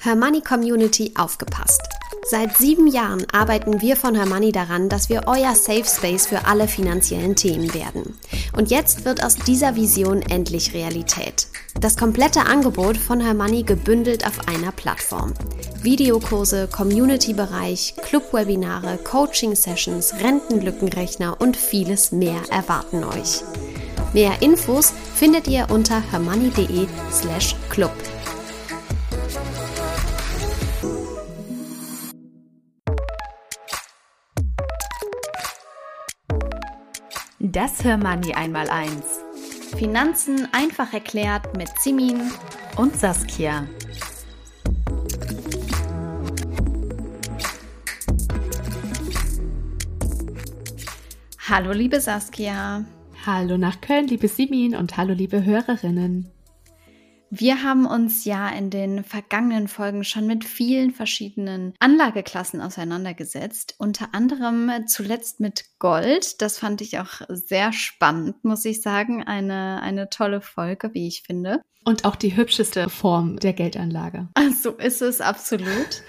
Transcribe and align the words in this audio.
Hermoney 0.00 0.42
Community 0.42 1.12
aufgepasst. 1.18 1.82
Seit 2.30 2.56
sieben 2.56 2.86
Jahren 2.86 3.26
arbeiten 3.32 3.80
wir 3.80 3.96
von 3.96 4.14
Hermoney 4.14 4.52
daran, 4.52 4.88
dass 4.88 5.08
wir 5.08 5.22
euer 5.26 5.56
Safe 5.56 5.84
Space 5.84 6.26
für 6.26 6.46
alle 6.46 6.68
finanziellen 6.68 7.34
Themen 7.34 7.74
werden. 7.74 8.16
Und 8.56 8.70
jetzt 8.70 9.04
wird 9.04 9.24
aus 9.24 9.34
dieser 9.34 9.74
Vision 9.74 10.22
endlich 10.22 10.72
Realität. 10.72 11.48
Das 11.80 11.96
komplette 11.96 12.46
Angebot 12.46 12.96
von 12.96 13.18
Hermoney 13.18 13.64
gebündelt 13.64 14.24
auf 14.24 14.46
einer 14.46 14.70
Plattform. 14.70 15.34
Videokurse, 15.82 16.68
Community-Bereich, 16.68 17.94
Club-Webinare, 18.00 18.98
Coaching-Sessions, 18.98 20.14
Rentenlückenrechner 20.22 21.40
und 21.40 21.56
vieles 21.56 22.12
mehr 22.12 22.40
erwarten 22.50 23.02
euch. 23.02 23.42
Mehr 24.12 24.42
Infos 24.42 24.92
findet 25.16 25.48
ihr 25.48 25.66
unter 25.70 26.00
hermoney.de 26.12 26.86
slash 27.10 27.56
club. 27.68 27.92
Das 37.40 37.84
Hörmoney 37.84 38.34
einmal 38.34 38.68
eins. 38.68 39.20
Finanzen 39.76 40.48
einfach 40.50 40.92
erklärt 40.92 41.56
mit 41.56 41.68
Simin 41.78 42.32
und 42.74 42.96
Saskia. 42.96 43.64
Hallo 51.48 51.70
liebe 51.70 52.00
Saskia. 52.00 52.84
Hallo 53.24 53.56
nach 53.56 53.80
Köln, 53.82 54.08
liebe 54.08 54.26
Simin 54.26 54.74
und 54.74 54.96
hallo 54.96 55.14
liebe 55.14 55.44
Hörerinnen. 55.44 56.32
Wir 57.30 57.62
haben 57.62 57.86
uns 57.86 58.24
ja 58.24 58.48
in 58.48 58.70
den 58.70 59.04
vergangenen 59.04 59.68
Folgen 59.68 60.02
schon 60.04 60.26
mit 60.26 60.44
vielen 60.44 60.92
verschiedenen 60.92 61.74
Anlageklassen 61.78 62.60
auseinandergesetzt, 62.60 63.74
unter 63.78 64.14
anderem 64.14 64.70
zuletzt 64.86 65.38
mit 65.40 65.64
Gold. 65.78 66.40
Das 66.40 66.58
fand 66.58 66.80
ich 66.80 66.98
auch 66.98 67.20
sehr 67.28 67.72
spannend, 67.72 68.44
muss 68.44 68.64
ich 68.64 68.80
sagen. 68.80 69.22
Eine, 69.22 69.82
eine 69.82 70.08
tolle 70.08 70.40
Folge, 70.40 70.94
wie 70.94 71.06
ich 71.06 71.22
finde. 71.22 71.60
Und 71.84 72.04
auch 72.04 72.16
die 72.16 72.36
hübscheste 72.36 72.90
Form 72.90 73.38
der 73.38 73.52
Geldanlage. 73.52 74.28
So 74.60 74.72
ist 74.72 75.02
es 75.02 75.20
absolut. 75.20 76.02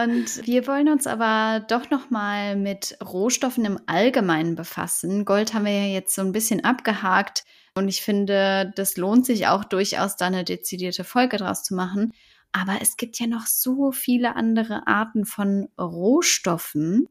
Und 0.00 0.46
wir 0.46 0.66
wollen 0.66 0.88
uns 0.88 1.06
aber 1.06 1.60
doch 1.68 1.90
noch 1.90 2.08
mal 2.10 2.56
mit 2.56 2.96
Rohstoffen 3.04 3.64
im 3.64 3.78
Allgemeinen 3.86 4.54
befassen. 4.54 5.24
Gold 5.24 5.52
haben 5.52 5.66
wir 5.66 5.72
ja 5.72 5.92
jetzt 5.92 6.14
so 6.14 6.22
ein 6.22 6.32
bisschen 6.32 6.64
abgehakt. 6.64 7.44
Und 7.76 7.88
ich 7.88 8.02
finde, 8.02 8.72
das 8.76 8.96
lohnt 8.96 9.26
sich 9.26 9.48
auch 9.48 9.64
durchaus, 9.64 10.16
da 10.16 10.26
eine 10.26 10.44
dezidierte 10.44 11.02
Folge 11.02 11.38
draus 11.38 11.64
zu 11.64 11.74
machen. 11.74 12.12
Aber 12.52 12.78
es 12.80 12.96
gibt 12.96 13.18
ja 13.18 13.26
noch 13.26 13.46
so 13.46 13.90
viele 13.90 14.36
andere 14.36 14.86
Arten 14.86 15.26
von 15.26 15.68
Rohstoffen. 15.78 17.08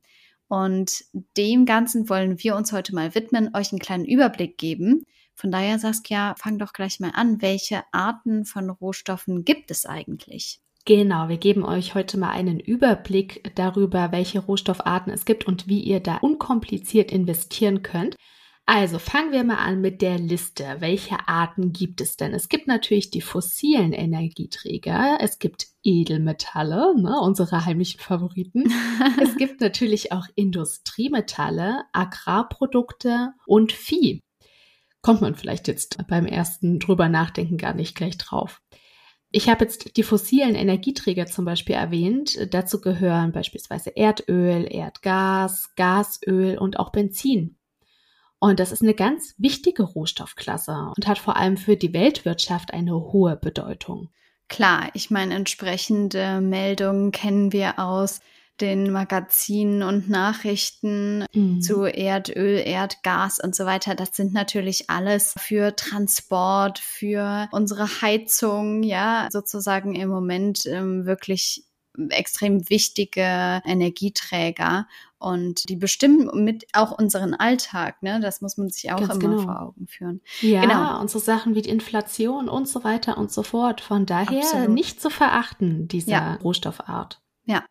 Und 0.48 1.04
dem 1.36 1.66
Ganzen 1.66 2.08
wollen 2.08 2.42
wir 2.42 2.56
uns 2.56 2.72
heute 2.72 2.96
mal 2.96 3.14
widmen, 3.14 3.50
euch 3.54 3.72
einen 3.72 3.80
kleinen 3.80 4.06
Überblick 4.06 4.58
geben. 4.58 5.06
Von 5.36 5.52
daher, 5.52 5.80
Saskia, 5.80 6.36
fang 6.38 6.60
doch 6.60 6.72
gleich 6.72 7.00
mal 7.00 7.12
an. 7.14 7.42
Welche 7.42 7.84
Arten 7.92 8.46
von 8.46 8.70
Rohstoffen 8.70 9.44
gibt 9.44 9.72
es 9.72 9.86
eigentlich? 9.86 10.62
Genau, 10.86 11.28
wir 11.28 11.38
geben 11.38 11.66
euch 11.66 11.96
heute 11.96 12.18
mal 12.18 12.32
einen 12.32 12.60
Überblick 12.60 13.52
darüber, 13.56 14.12
welche 14.12 14.40
Rohstoffarten 14.40 15.12
es 15.12 15.26
gibt 15.26 15.46
und 15.48 15.68
wie 15.68 15.80
ihr 15.80 16.02
da 16.02 16.18
unkompliziert 16.18 17.12
investieren 17.12 17.84
könnt. 17.84 18.16
Also 18.66 18.98
fangen 18.98 19.34
wir 19.34 19.44
mal 19.44 19.58
an 19.58 19.82
mit 19.82 20.02
der 20.02 20.18
Liste. 20.18 20.78
Welche 20.80 21.28
Arten 21.28 21.74
gibt 21.74 22.00
es 22.00 22.16
denn? 22.16 22.34
Es 22.34 22.48
gibt 22.48 22.66
natürlich 22.66 23.10
die 23.10 23.20
fossilen 23.20 23.92
Energieträger, 23.92 25.18
es 25.20 25.38
gibt 25.38 25.68
Edelmetalle, 25.84 26.98
ne, 26.98 27.20
unsere 27.20 27.66
heimlichen 27.66 28.00
Favoriten. 28.00 28.64
es 29.22 29.36
gibt 29.36 29.60
natürlich 29.60 30.14
auch 30.14 30.28
Industriemetalle, 30.36 31.84
Agrarprodukte 31.92 33.34
und 33.46 33.74
Vieh. 33.74 34.22
Kommt 35.02 35.20
man 35.20 35.36
vielleicht 35.36 35.68
jetzt 35.68 35.98
beim 36.08 36.26
ersten 36.26 36.80
drüber 36.80 37.10
nachdenken 37.10 37.58
gar 37.58 37.74
nicht 37.74 37.96
gleich 37.96 38.18
drauf. 38.18 38.62
Ich 39.30 39.50
habe 39.50 39.66
jetzt 39.66 39.98
die 39.98 40.04
fossilen 40.04 40.56
Energieträger 40.56 41.26
zum 41.26 41.44
Beispiel 41.44 41.76
erwähnt. 41.76 42.38
Dazu 42.54 42.80
gehören 42.80 43.34
beispielsweise 43.34 43.98
Erdöl, 43.98 44.66
Erdgas, 44.70 45.72
Gasöl 45.76 46.58
und 46.58 46.80
auch 46.80 46.92
Benzin. 46.92 47.58
Und 48.44 48.60
das 48.60 48.74
ist 48.74 48.82
eine 48.82 48.94
ganz 48.94 49.36
wichtige 49.38 49.84
Rohstoffklasse 49.84 50.92
und 50.98 51.08
hat 51.08 51.18
vor 51.18 51.38
allem 51.38 51.56
für 51.56 51.78
die 51.78 51.94
Weltwirtschaft 51.94 52.74
eine 52.74 52.94
hohe 52.94 53.38
Bedeutung. 53.38 54.10
Klar, 54.50 54.90
ich 54.94 55.10
meine, 55.10 55.34
entsprechende 55.34 56.42
Meldungen 56.42 57.14
kennen 57.14 57.54
wir 57.54 57.80
aus 57.80 58.20
den 58.60 58.92
Magazinen 58.92 59.82
und 59.82 60.10
Nachrichten 60.10 61.24
mhm. 61.32 61.62
zu 61.62 61.86
Erdöl, 61.86 62.62
Erdgas 62.66 63.40
und 63.40 63.56
so 63.56 63.64
weiter. 63.64 63.96
Das 63.96 64.14
sind 64.14 64.34
natürlich 64.34 64.90
alles 64.90 65.34
für 65.40 65.74
Transport, 65.78 66.80
für 66.80 67.48
unsere 67.54 68.02
Heizung, 68.02 68.84
ja, 68.84 69.30
sozusagen 69.32 69.96
im 69.96 70.10
Moment 70.10 70.66
ähm, 70.66 71.06
wirklich 71.06 71.64
extrem 72.10 72.70
wichtige 72.70 73.62
Energieträger 73.66 74.88
und 75.20 75.70
die 75.70 75.76
bestimmen 75.76 76.44
mit 76.44 76.66
auch 76.74 76.92
unseren 76.92 77.34
Alltag, 77.34 78.04
ne? 78.04 78.20
Das 78.20 78.42
muss 78.42 78.58
man 78.58 78.70
sich 78.70 78.92
auch 78.92 79.00
Ganz 79.00 79.16
immer 79.16 79.20
genau. 79.20 79.42
vor 79.44 79.62
Augen 79.62 79.88
führen. 79.88 80.22
Ja, 80.42 80.62
genau. 80.62 81.00
und 81.00 81.10
so 81.10 81.20
Sachen 81.20 81.56
wie 81.56 81.62
die 81.62 81.70
Inflation 81.70 82.50
und 82.50 82.68
so 82.68 82.84
weiter 82.84 83.18
und 83.18 83.32
so 83.32 83.44
fort. 83.44 83.80
Von 83.82 84.06
daher 84.06 84.40
Absolut. 84.40 84.70
nicht 84.70 85.02
zu 85.02 85.10
verachten, 85.10 85.88
diese 85.88 86.12
ja. 86.12 86.36
Rohstoffart. 86.36 87.22
Ja. 87.46 87.64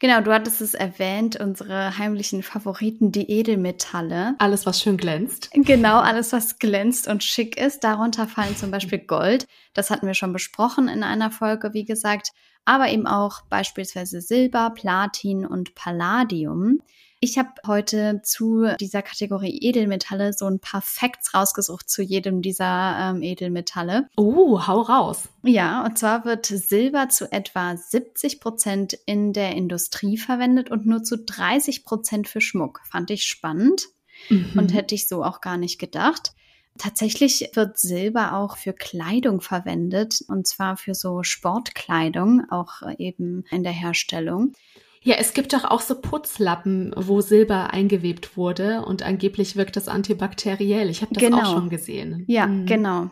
Genau, 0.00 0.20
du 0.22 0.32
hattest 0.32 0.60
es 0.60 0.74
erwähnt, 0.74 1.36
unsere 1.36 1.98
heimlichen 1.98 2.42
Favoriten, 2.42 3.12
die 3.12 3.30
Edelmetalle. 3.30 4.34
Alles, 4.38 4.66
was 4.66 4.80
schön 4.80 4.96
glänzt. 4.96 5.50
Genau, 5.52 6.00
alles, 6.00 6.32
was 6.32 6.58
glänzt 6.58 7.06
und 7.06 7.22
schick 7.22 7.60
ist. 7.60 7.84
Darunter 7.84 8.26
fallen 8.26 8.56
zum 8.56 8.70
Beispiel 8.70 8.98
Gold. 9.06 9.46
Das 9.74 9.90
hatten 9.90 10.06
wir 10.06 10.14
schon 10.14 10.32
besprochen 10.32 10.88
in 10.88 11.04
einer 11.04 11.30
Folge, 11.30 11.74
wie 11.74 11.84
gesagt 11.84 12.32
aber 12.64 12.88
eben 12.88 13.06
auch 13.06 13.42
beispielsweise 13.48 14.20
Silber, 14.20 14.70
Platin 14.70 15.46
und 15.46 15.74
Palladium. 15.74 16.80
Ich 17.22 17.36
habe 17.36 17.50
heute 17.66 18.22
zu 18.24 18.66
dieser 18.80 19.02
Kategorie 19.02 19.58
Edelmetalle 19.60 20.32
so 20.32 20.46
ein 20.46 20.58
paar 20.58 20.80
Facts 20.80 21.34
rausgesucht 21.34 21.90
zu 21.90 22.00
jedem 22.00 22.40
dieser 22.40 22.96
ähm, 22.98 23.22
Edelmetalle. 23.22 24.08
Oh, 24.16 24.66
hau 24.66 24.80
raus. 24.80 25.28
Ja, 25.42 25.84
und 25.84 25.98
zwar 25.98 26.24
wird 26.24 26.46
Silber 26.46 27.10
zu 27.10 27.30
etwa 27.30 27.76
70 27.76 28.40
Prozent 28.40 28.98
in 29.04 29.34
der 29.34 29.54
Industrie 29.54 30.16
verwendet 30.16 30.70
und 30.70 30.86
nur 30.86 31.02
zu 31.02 31.18
30 31.18 31.84
Prozent 31.84 32.26
für 32.26 32.40
Schmuck. 32.40 32.80
Fand 32.90 33.10
ich 33.10 33.24
spannend 33.24 33.88
mhm. 34.30 34.52
und 34.56 34.72
hätte 34.72 34.94
ich 34.94 35.06
so 35.06 35.22
auch 35.22 35.42
gar 35.42 35.58
nicht 35.58 35.78
gedacht. 35.78 36.32
Tatsächlich 36.78 37.50
wird 37.52 37.78
Silber 37.78 38.34
auch 38.34 38.56
für 38.56 38.72
Kleidung 38.72 39.42
verwendet 39.42 40.24
und 40.26 40.46
zwar 40.46 40.78
für 40.78 40.94
so 40.94 41.22
Sportkleidung, 41.22 42.50
auch 42.50 42.80
eben 42.96 43.44
in 43.50 43.62
der 43.62 43.72
Herstellung. 43.72 44.54
Ja, 45.02 45.16
es 45.18 45.32
gibt 45.32 45.52
doch 45.54 45.64
auch 45.64 45.80
so 45.80 45.98
Putzlappen, 45.98 46.92
wo 46.96 47.20
Silber 47.22 47.72
eingewebt 47.72 48.36
wurde 48.36 48.84
und 48.84 49.02
angeblich 49.02 49.56
wirkt 49.56 49.76
das 49.76 49.88
antibakteriell. 49.88 50.90
Ich 50.90 51.00
habe 51.00 51.14
das 51.14 51.22
genau. 51.22 51.38
auch 51.38 51.54
schon 51.54 51.70
gesehen. 51.70 52.24
Ja, 52.28 52.46
mhm. 52.46 52.66
genau. 52.66 53.10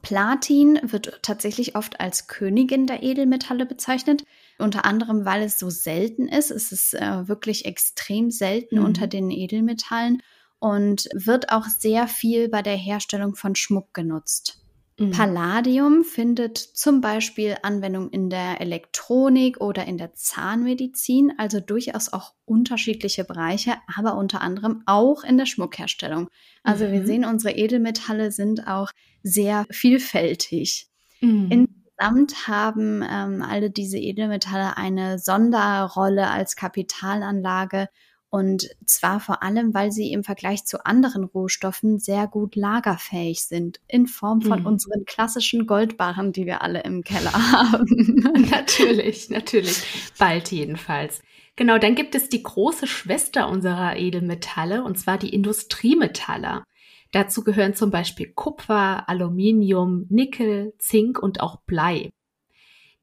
Platin 0.00 0.78
wird 0.82 1.18
tatsächlich 1.22 1.74
oft 1.76 2.00
als 2.00 2.26
Königin 2.28 2.86
der 2.86 3.02
Edelmetalle 3.02 3.66
bezeichnet. 3.66 4.24
Unter 4.58 4.84
anderem, 4.84 5.24
weil 5.24 5.42
es 5.42 5.58
so 5.58 5.68
selten 5.68 6.28
ist. 6.28 6.50
Es 6.50 6.72
ist 6.72 6.94
äh, 6.94 7.28
wirklich 7.28 7.66
extrem 7.66 8.30
selten 8.30 8.78
mhm. 8.78 8.84
unter 8.84 9.06
den 9.06 9.30
Edelmetallen 9.30 10.22
und 10.58 11.08
wird 11.12 11.50
auch 11.50 11.66
sehr 11.66 12.08
viel 12.08 12.48
bei 12.48 12.62
der 12.62 12.76
Herstellung 12.76 13.34
von 13.34 13.54
Schmuck 13.54 13.92
genutzt. 13.92 14.62
Mhm. 14.98 15.10
Palladium 15.10 16.04
findet 16.04 16.56
zum 16.56 17.02
Beispiel 17.02 17.56
Anwendung 17.62 18.08
in 18.10 18.30
der 18.30 18.60
Elektronik 18.62 19.60
oder 19.60 19.84
in 19.84 19.98
der 19.98 20.14
Zahnmedizin, 20.14 21.34
also 21.36 21.60
durchaus 21.60 22.12
auch 22.12 22.32
unterschiedliche 22.46 23.24
Bereiche, 23.24 23.74
aber 23.94 24.16
unter 24.16 24.40
anderem 24.40 24.82
auch 24.86 25.22
in 25.22 25.36
der 25.36 25.44
Schmuckherstellung. 25.44 26.30
Also 26.62 26.86
mhm. 26.86 26.92
wir 26.92 27.06
sehen, 27.06 27.24
unsere 27.26 27.54
Edelmetalle 27.54 28.32
sind 28.32 28.66
auch 28.66 28.90
sehr 29.22 29.66
vielfältig. 29.70 30.88
Mhm. 31.20 31.50
Insgesamt 31.50 32.48
haben 32.48 33.02
ähm, 33.02 33.42
alle 33.42 33.70
diese 33.70 33.98
Edelmetalle 33.98 34.78
eine 34.78 35.18
Sonderrolle 35.18 36.30
als 36.30 36.56
Kapitalanlage 36.56 37.88
und 38.36 38.68
zwar 38.84 39.18
vor 39.18 39.42
allem, 39.42 39.72
weil 39.72 39.90
sie 39.90 40.12
im 40.12 40.22
Vergleich 40.22 40.66
zu 40.66 40.84
anderen 40.84 41.24
Rohstoffen 41.24 41.98
sehr 41.98 42.26
gut 42.26 42.54
lagerfähig 42.54 43.42
sind, 43.44 43.80
in 43.88 44.06
Form 44.06 44.42
von 44.42 44.60
mhm. 44.60 44.66
unseren 44.66 45.06
klassischen 45.06 45.66
Goldbarren, 45.66 46.32
die 46.32 46.44
wir 46.44 46.60
alle 46.60 46.82
im 46.82 47.02
Keller 47.02 47.32
haben. 47.32 47.86
natürlich, 48.50 49.30
natürlich. 49.30 49.82
Bald 50.18 50.52
jedenfalls. 50.52 51.22
Genau, 51.56 51.78
dann 51.78 51.94
gibt 51.94 52.14
es 52.14 52.28
die 52.28 52.42
große 52.42 52.86
Schwester 52.86 53.48
unserer 53.48 53.96
Edelmetalle, 53.96 54.84
und 54.84 54.98
zwar 54.98 55.16
die 55.16 55.32
Industriemetalle. 55.32 56.64
Dazu 57.12 57.42
gehören 57.42 57.74
zum 57.74 57.90
Beispiel 57.90 58.32
Kupfer, 58.34 59.08
Aluminium, 59.08 60.04
Nickel, 60.10 60.74
Zink 60.78 61.18
und 61.18 61.40
auch 61.40 61.62
Blei. 61.62 62.10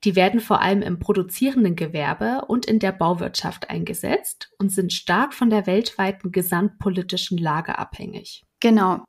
Die 0.04 0.16
werden 0.16 0.40
vor 0.40 0.62
allem 0.62 0.82
im 0.82 1.00
produzierenden 1.00 1.76
Gewerbe 1.76 2.44
und 2.48 2.66
in 2.66 2.80
der 2.80 2.92
Bauwirtschaft 2.92 3.70
eingesetzt 3.70 4.50
und 4.58 4.72
sind 4.72 4.92
stark 4.92 5.34
von 5.34 5.50
der 5.50 5.66
weltweiten 5.66 6.32
gesamtpolitischen 6.32 7.38
Lage 7.38 7.78
abhängig. 7.78 8.44
Genau. 8.60 9.04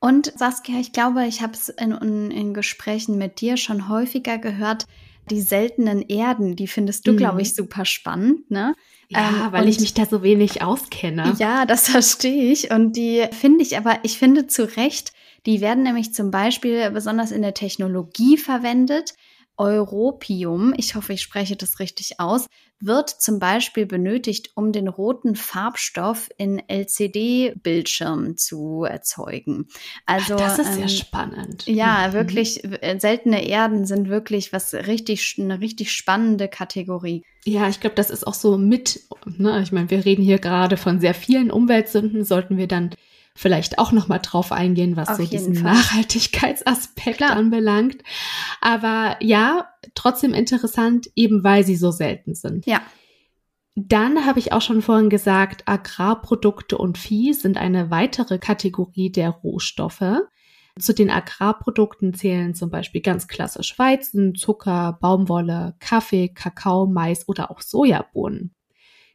Und 0.00 0.32
Saskia, 0.38 0.80
ich 0.80 0.92
glaube, 0.92 1.26
ich 1.26 1.42
habe 1.42 1.52
es 1.52 1.68
in, 1.68 1.92
in, 2.30 2.54
Gesprächen 2.54 3.18
mit 3.18 3.40
dir 3.40 3.58
schon 3.58 3.88
häufiger 3.88 4.38
gehört, 4.38 4.86
die 5.30 5.42
seltenen 5.42 6.00
Erden, 6.02 6.56
die 6.56 6.66
findest 6.66 7.06
du, 7.06 7.12
mhm. 7.12 7.16
glaube 7.18 7.42
ich, 7.42 7.54
super 7.54 7.84
spannend, 7.84 8.50
ne? 8.50 8.74
Ja, 9.08 9.46
ähm, 9.46 9.52
weil 9.52 9.68
ich 9.68 9.78
mich 9.80 9.92
da 9.92 10.06
so 10.06 10.22
wenig 10.22 10.62
auskenne. 10.62 11.34
Ja, 11.38 11.66
das 11.66 11.88
verstehe 11.88 12.50
ich. 12.50 12.70
Und 12.70 12.96
die 12.96 13.26
finde 13.32 13.62
ich 13.62 13.76
aber, 13.76 13.98
ich 14.02 14.18
finde 14.18 14.46
zu 14.46 14.64
Recht, 14.76 15.12
die 15.46 15.60
werden 15.60 15.82
nämlich 15.82 16.14
zum 16.14 16.30
Beispiel 16.30 16.90
besonders 16.90 17.30
in 17.30 17.42
der 17.42 17.54
Technologie 17.54 18.38
verwendet. 18.38 19.14
Europium, 19.60 20.72
ich 20.74 20.94
hoffe, 20.94 21.12
ich 21.12 21.20
spreche 21.20 21.54
das 21.54 21.80
richtig 21.80 22.18
aus, 22.18 22.46
wird 22.80 23.10
zum 23.10 23.38
Beispiel 23.38 23.84
benötigt, 23.84 24.52
um 24.54 24.72
den 24.72 24.88
roten 24.88 25.36
Farbstoff 25.36 26.30
in 26.38 26.62
LCD-Bildschirmen 26.66 28.38
zu 28.38 28.84
erzeugen. 28.84 29.68
Also 30.06 30.36
das 30.36 30.58
ist 30.58 30.76
ähm, 30.76 30.80
ja 30.80 30.88
spannend. 30.88 31.66
Ja, 31.66 32.08
mhm. 32.08 32.12
wirklich 32.14 32.64
äh, 32.64 32.98
seltene 32.98 33.46
Erden 33.46 33.84
sind 33.84 34.08
wirklich 34.08 34.50
was 34.54 34.72
richtig 34.72 35.36
eine 35.38 35.60
richtig 35.60 35.92
spannende 35.92 36.48
Kategorie. 36.48 37.22
Ja, 37.44 37.68
ich 37.68 37.80
glaube, 37.80 37.96
das 37.96 38.08
ist 38.08 38.26
auch 38.26 38.34
so 38.34 38.56
mit. 38.56 39.00
Ne, 39.26 39.60
ich 39.62 39.72
meine, 39.72 39.90
wir 39.90 40.06
reden 40.06 40.22
hier 40.22 40.38
gerade 40.38 40.78
von 40.78 41.00
sehr 41.00 41.14
vielen 41.14 41.50
Umweltsünden. 41.50 42.24
Sollten 42.24 42.56
wir 42.56 42.66
dann 42.66 42.90
vielleicht 43.36 43.78
auch 43.78 43.92
noch 43.92 44.08
mal 44.08 44.18
drauf 44.18 44.52
eingehen, 44.52 44.96
was 44.96 45.08
Auf 45.08 45.16
so 45.16 45.24
diesen 45.24 45.54
Fall. 45.54 45.74
Nachhaltigkeitsaspekt 45.74 47.18
Klar. 47.18 47.36
anbelangt. 47.36 48.02
Aber 48.60 49.16
ja, 49.20 49.68
trotzdem 49.94 50.34
interessant, 50.34 51.10
eben 51.16 51.44
weil 51.44 51.64
sie 51.64 51.76
so 51.76 51.90
selten 51.90 52.34
sind. 52.34 52.66
Ja. 52.66 52.82
Dann 53.76 54.26
habe 54.26 54.40
ich 54.40 54.52
auch 54.52 54.60
schon 54.60 54.82
vorhin 54.82 55.10
gesagt, 55.10 55.62
Agrarprodukte 55.66 56.76
und 56.76 56.98
Vieh 56.98 57.32
sind 57.32 57.56
eine 57.56 57.90
weitere 57.90 58.38
Kategorie 58.38 59.10
der 59.10 59.30
Rohstoffe. 59.30 60.20
Zu 60.78 60.94
den 60.94 61.10
Agrarprodukten 61.10 62.14
zählen 62.14 62.54
zum 62.54 62.70
Beispiel 62.70 63.00
ganz 63.00 63.28
klassisch 63.28 63.78
Weizen, 63.78 64.34
Zucker, 64.34 64.98
Baumwolle, 65.00 65.76
Kaffee, 65.78 66.28
Kakao, 66.28 66.86
Mais 66.86 67.28
oder 67.28 67.50
auch 67.50 67.60
Sojabohnen. 67.60 68.54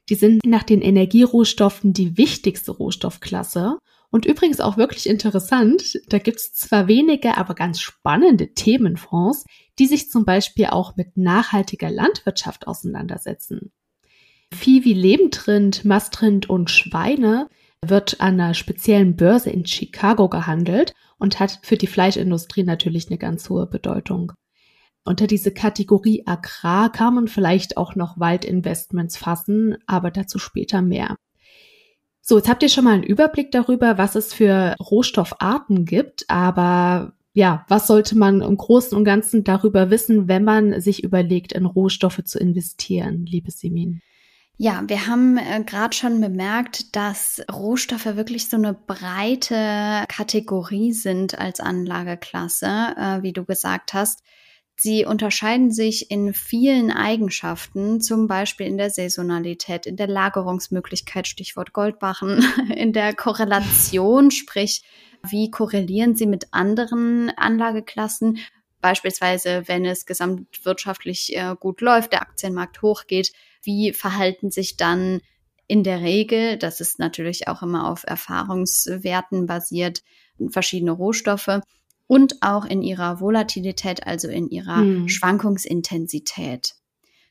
Die 0.09 0.15
sind 0.15 0.45
nach 0.45 0.63
den 0.63 0.81
Energierohstoffen 0.81 1.93
die 1.93 2.17
wichtigste 2.17 2.71
Rohstoffklasse 2.71 3.77
und 4.15 4.25
übrigens 4.25 4.61
auch 4.61 4.77
wirklich 4.77 5.09
interessant, 5.09 5.99
da 6.07 6.19
gibt 6.19 6.37
es 6.39 6.53
zwar 6.53 6.87
wenige, 6.87 7.35
aber 7.35 7.53
ganz 7.53 7.81
spannende 7.81 8.53
Themenfonds, 8.53 9.43
die 9.77 9.87
sich 9.87 10.09
zum 10.09 10.23
Beispiel 10.23 10.67
auch 10.67 10.95
mit 10.95 11.17
nachhaltiger 11.17 11.91
Landwirtschaft 11.91 12.65
auseinandersetzen. 12.65 13.73
Vieh 14.53 14.85
wie 14.85 14.93
Lebendrind, 14.93 15.83
Mastrind 15.83 16.49
und 16.49 16.71
Schweine 16.71 17.49
wird 17.81 18.21
an 18.21 18.39
einer 18.39 18.53
speziellen 18.53 19.17
Börse 19.17 19.49
in 19.49 19.65
Chicago 19.65 20.29
gehandelt 20.29 20.93
und 21.17 21.41
hat 21.41 21.59
für 21.63 21.75
die 21.75 21.87
Fleischindustrie 21.87 22.63
natürlich 22.63 23.09
eine 23.09 23.17
ganz 23.17 23.49
hohe 23.49 23.67
Bedeutung. 23.67 24.31
Unter 25.03 25.27
diese 25.27 25.51
Kategorie 25.51 26.23
Agrar 26.25 26.89
kann 26.89 27.15
man 27.15 27.27
vielleicht 27.27 27.75
auch 27.75 27.95
noch 27.95 28.17
Waldinvestments 28.17 29.17
fassen, 29.17 29.75
aber 29.87 30.09
dazu 30.09 30.39
später 30.39 30.81
mehr. 30.81 31.17
So, 32.27 32.37
jetzt 32.37 32.49
habt 32.49 32.63
ihr 32.63 32.69
schon 32.69 32.85
mal 32.85 32.95
einen 32.95 33.03
Überblick 33.03 33.51
darüber, 33.51 33.99
was 33.99 34.15
es 34.15 34.33
für 34.33 34.75
Rohstoffarten 34.79 35.85
gibt, 35.85 36.27
aber 36.27 37.13
ja, 37.33 37.63
was 37.67 37.85
sollte 37.85 38.17
man 38.17 38.41
im 38.41 38.57
Großen 38.57 38.97
und 38.97 39.03
Ganzen 39.03 39.43
darüber 39.43 39.91
wissen, 39.91 40.27
wenn 40.27 40.43
man 40.43 40.81
sich 40.81 41.03
überlegt, 41.03 41.53
in 41.53 41.67
Rohstoffe 41.67 42.23
zu 42.23 42.39
investieren, 42.39 43.27
liebe 43.27 43.51
Simin? 43.51 44.01
Ja, 44.57 44.81
wir 44.87 45.05
haben 45.05 45.37
äh, 45.37 45.63
gerade 45.63 45.95
schon 45.95 46.19
bemerkt, 46.19 46.95
dass 46.95 47.43
Rohstoffe 47.53 48.15
wirklich 48.15 48.49
so 48.49 48.57
eine 48.57 48.73
breite 48.73 50.05
Kategorie 50.07 50.93
sind 50.93 51.37
als 51.37 51.59
Anlageklasse, 51.59 52.95
äh, 52.97 53.21
wie 53.21 53.33
du 53.33 53.45
gesagt 53.45 53.93
hast. 53.93 54.23
Sie 54.77 55.05
unterscheiden 55.05 55.71
sich 55.71 56.11
in 56.11 56.33
vielen 56.33 56.91
Eigenschaften, 56.91 58.01
zum 58.01 58.27
Beispiel 58.27 58.67
in 58.67 58.77
der 58.77 58.89
Saisonalität, 58.89 59.85
in 59.85 59.95
der 59.95 60.07
Lagerungsmöglichkeit, 60.07 61.27
Stichwort 61.27 61.71
Goldbachen, 61.71 62.43
in 62.75 62.91
der 62.91 63.13
Korrelation, 63.13 64.31
sprich, 64.31 64.83
wie 65.23 65.49
korrelieren 65.49 66.15
sie 66.15 66.27
mit 66.27 66.47
anderen 66.51 67.31
Anlageklassen, 67.37 68.39
beispielsweise 68.81 69.63
wenn 69.67 69.85
es 69.85 70.05
gesamtwirtschaftlich 70.05 71.35
äh, 71.35 71.55
gut 71.59 71.81
läuft, 71.81 72.11
der 72.11 72.21
Aktienmarkt 72.21 72.81
hochgeht, 72.81 73.31
wie 73.63 73.93
verhalten 73.93 74.51
sich 74.51 74.77
dann 74.77 75.21
in 75.67 75.83
der 75.83 76.01
Regel, 76.01 76.57
das 76.57 76.81
ist 76.81 76.99
natürlich 76.99 77.47
auch 77.47 77.63
immer 77.63 77.89
auf 77.89 78.03
Erfahrungswerten 78.05 79.47
basiert, 79.47 80.03
verschiedene 80.51 80.91
Rohstoffe 80.91 81.61
und 82.07 82.41
auch 82.41 82.65
in 82.65 82.81
ihrer 82.81 83.19
Volatilität, 83.19 84.05
also 84.05 84.27
in 84.27 84.49
ihrer 84.49 84.77
hm. 84.77 85.09
Schwankungsintensität. 85.09 86.75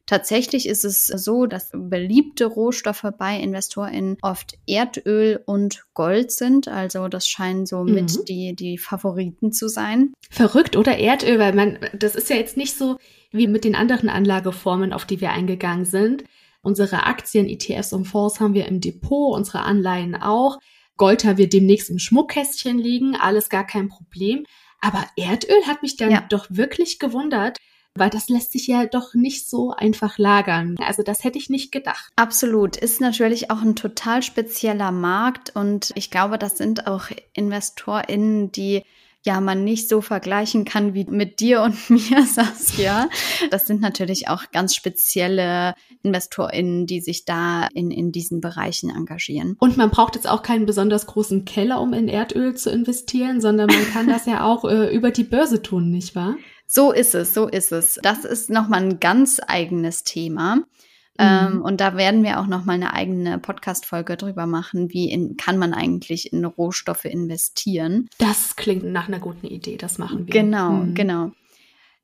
Tatsächlich 0.06 0.68
ist 0.68 0.84
es 0.84 1.06
so, 1.06 1.46
dass 1.46 1.70
beliebte 1.72 2.44
Rohstoffe 2.44 3.06
bei 3.16 3.38
InvestorInnen 3.38 4.18
oft 4.20 4.58
Erdöl 4.66 5.42
und 5.46 5.86
Gold 5.94 6.30
sind. 6.30 6.68
Also 6.68 7.08
das 7.08 7.26
scheinen 7.26 7.64
so 7.64 7.84
mhm. 7.84 7.94
mit 7.94 8.28
die, 8.28 8.54
die 8.54 8.76
Favoriten 8.76 9.50
zu 9.52 9.68
sein. 9.68 10.12
Verrückt, 10.28 10.76
oder? 10.76 10.98
Erdöl, 10.98 11.38
weil 11.38 11.54
man, 11.54 11.78
das 11.98 12.16
ist 12.16 12.28
ja 12.28 12.36
jetzt 12.36 12.58
nicht 12.58 12.76
so 12.76 12.98
wie 13.30 13.46
mit 13.46 13.64
den 13.64 13.74
anderen 13.74 14.10
Anlageformen, 14.10 14.92
auf 14.92 15.06
die 15.06 15.22
wir 15.22 15.30
eingegangen 15.30 15.86
sind. 15.86 16.24
Unsere 16.60 17.04
Aktien, 17.06 17.48
ETFs 17.48 17.94
und 17.94 18.04
Fonds 18.04 18.40
haben 18.40 18.54
wir 18.54 18.66
im 18.66 18.82
Depot, 18.82 19.34
unsere 19.34 19.60
Anleihen 19.60 20.16
auch. 20.16 20.58
Gold 20.96 21.24
haben 21.24 21.38
wir 21.38 21.48
demnächst 21.48 21.90
im 21.90 21.98
Schmuckkästchen 21.98 22.78
liegen, 22.78 23.16
alles 23.16 23.48
gar 23.48 23.66
kein 23.66 23.88
Problem. 23.88 24.44
Aber 24.84 25.06
Erdöl 25.16 25.66
hat 25.66 25.80
mich 25.80 25.96
dann 25.96 26.10
ja. 26.10 26.20
doch 26.28 26.46
wirklich 26.50 26.98
gewundert, 26.98 27.56
weil 27.94 28.10
das 28.10 28.28
lässt 28.28 28.52
sich 28.52 28.66
ja 28.66 28.84
doch 28.84 29.14
nicht 29.14 29.48
so 29.48 29.70
einfach 29.70 30.18
lagern. 30.18 30.76
Also 30.78 31.02
das 31.02 31.24
hätte 31.24 31.38
ich 31.38 31.48
nicht 31.48 31.72
gedacht. 31.72 32.12
Absolut. 32.16 32.76
Ist 32.76 33.00
natürlich 33.00 33.50
auch 33.50 33.62
ein 33.62 33.76
total 33.76 34.22
spezieller 34.22 34.92
Markt 34.92 35.56
und 35.56 35.92
ich 35.94 36.10
glaube, 36.10 36.38
das 36.38 36.58
sind 36.58 36.86
auch 36.86 37.06
InvestorInnen, 37.32 38.52
die 38.52 38.82
ja 39.24 39.40
man 39.40 39.64
nicht 39.64 39.88
so 39.88 40.00
vergleichen 40.00 40.64
kann 40.64 40.94
wie 40.94 41.04
mit 41.04 41.40
dir 41.40 41.62
und 41.62 41.74
mir, 41.90 42.24
Saskia. 42.26 43.08
Das 43.50 43.66
sind 43.66 43.80
natürlich 43.80 44.28
auch 44.28 44.50
ganz 44.52 44.74
spezielle 44.74 45.74
InvestorInnen, 46.02 46.86
die 46.86 47.00
sich 47.00 47.24
da 47.24 47.66
in, 47.74 47.90
in 47.90 48.12
diesen 48.12 48.40
Bereichen 48.40 48.90
engagieren. 48.90 49.56
Und 49.58 49.76
man 49.76 49.90
braucht 49.90 50.14
jetzt 50.14 50.28
auch 50.28 50.42
keinen 50.42 50.66
besonders 50.66 51.06
großen 51.06 51.44
Keller, 51.44 51.80
um 51.80 51.92
in 51.92 52.08
Erdöl 52.08 52.54
zu 52.54 52.70
investieren, 52.70 53.40
sondern 53.40 53.68
man 53.68 53.90
kann 53.92 54.06
das 54.08 54.26
ja 54.26 54.44
auch 54.44 54.64
äh, 54.64 54.94
über 54.94 55.10
die 55.10 55.24
Börse 55.24 55.62
tun, 55.62 55.90
nicht 55.90 56.14
wahr? 56.14 56.36
So 56.66 56.92
ist 56.92 57.14
es, 57.14 57.34
so 57.34 57.46
ist 57.46 57.72
es. 57.72 57.98
Das 58.02 58.24
ist 58.24 58.50
nochmal 58.50 58.82
ein 58.82 59.00
ganz 59.00 59.40
eigenes 59.46 60.02
Thema. 60.02 60.62
Ähm, 61.18 61.54
mhm. 61.54 61.62
und 61.62 61.80
da 61.80 61.96
werden 61.96 62.24
wir 62.24 62.40
auch 62.40 62.46
noch 62.46 62.64
mal 62.64 62.72
eine 62.72 62.92
eigene 62.92 63.38
Podcast-Folge 63.38 64.16
drüber 64.16 64.46
machen, 64.46 64.92
wie 64.92 65.10
in, 65.10 65.36
kann 65.36 65.58
man 65.58 65.72
eigentlich 65.72 66.32
in 66.32 66.44
Rohstoffe 66.44 67.04
investieren. 67.04 68.08
Das 68.18 68.56
klingt 68.56 68.84
nach 68.84 69.06
einer 69.06 69.20
guten 69.20 69.46
Idee, 69.46 69.76
das 69.76 69.98
machen 69.98 70.26
wir. 70.26 70.32
Genau, 70.32 70.72
mhm. 70.72 70.94
genau. 70.94 71.30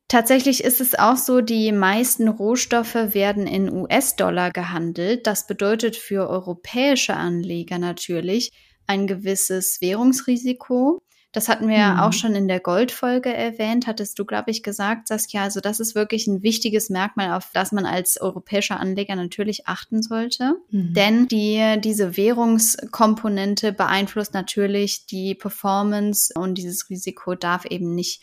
Tatsächlich 0.07 0.63
ist 0.63 0.81
es 0.81 0.97
auch 0.97 1.15
so, 1.15 1.39
die 1.39 1.71
meisten 1.71 2.27
Rohstoffe 2.27 2.95
werden 2.95 3.47
in 3.47 3.71
US-Dollar 3.71 4.51
gehandelt. 4.51 5.25
Das 5.25 5.47
bedeutet 5.47 5.95
für 5.95 6.27
europäische 6.29 7.15
Anleger 7.15 7.79
natürlich 7.79 8.51
ein 8.87 9.07
gewisses 9.07 9.79
Währungsrisiko. 9.79 11.01
Das 11.33 11.47
hatten 11.47 11.69
wir 11.69 11.77
ja 11.77 11.93
mhm. 11.93 11.99
auch 12.01 12.13
schon 12.13 12.35
in 12.35 12.49
der 12.49 12.59
Goldfolge 12.59 13.33
erwähnt, 13.33 13.87
hattest 13.87 14.19
du, 14.19 14.25
glaube 14.25 14.51
ich, 14.51 14.63
gesagt, 14.63 15.07
Saskia. 15.07 15.43
Also 15.43 15.61
das 15.61 15.79
ist 15.79 15.95
wirklich 15.95 16.27
ein 16.27 16.43
wichtiges 16.43 16.89
Merkmal, 16.89 17.31
auf 17.31 17.51
das 17.53 17.71
man 17.71 17.85
als 17.85 18.19
europäischer 18.19 18.79
Anleger 18.79 19.15
natürlich 19.15 19.67
achten 19.67 20.03
sollte. 20.03 20.55
Mhm. 20.71 20.93
Denn 20.93 21.27
die, 21.29 21.77
diese 21.81 22.17
Währungskomponente 22.17 23.71
beeinflusst 23.71 24.33
natürlich 24.33 25.05
die 25.05 25.33
Performance 25.33 26.33
und 26.37 26.55
dieses 26.55 26.89
Risiko 26.89 27.35
darf 27.35 27.65
eben 27.65 27.95
nicht 27.95 28.21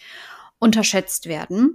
unterschätzt 0.58 1.26
werden. 1.26 1.74